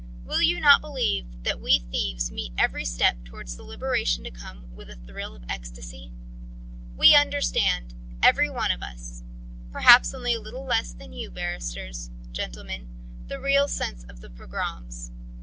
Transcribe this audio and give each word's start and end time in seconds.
Will 0.25 0.41
you 0.41 0.59
not 0.59 0.81
believe 0.81 1.43
that 1.43 1.61
we 1.61 1.77
thieves 1.77 2.31
meet 2.31 2.53
every 2.57 2.85
step 2.85 3.23
towards 3.23 3.55
the 3.55 3.61
liberation 3.61 4.23
to 4.23 4.31
come 4.31 4.65
with 4.75 4.89
a 4.89 4.95
thrill 4.95 5.35
of 5.35 5.43
ecstasy? 5.47 6.11
"We 6.97 7.13
understand, 7.15 7.93
every 8.23 8.49
one 8.49 8.71
of 8.71 8.81
us 8.81 9.21
perhaps 9.71 10.11
only 10.15 10.33
a 10.33 10.41
little 10.41 10.65
less 10.65 10.91
than 10.91 11.13
you 11.13 11.29
barristers, 11.29 12.09
gentlemen 12.31 12.87
the 13.27 13.39
real 13.39 13.67
sense 13.67 14.03
of 14.05 14.21
the 14.21 14.29
pogroms. 14.31 15.11